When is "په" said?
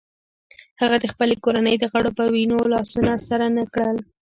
2.17-2.23